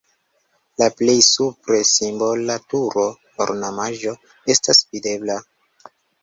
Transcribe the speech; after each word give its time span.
La 0.81 0.85
plej 1.01 1.17
supre 1.25 1.81
simbola 1.89 2.55
turo 2.73 3.03
(ornamaĵo) 3.47 4.15
estas 4.55 4.83
videbla. 4.97 5.37